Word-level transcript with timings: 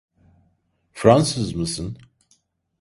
Fransız 0.93 1.55
mısın? 1.55 1.97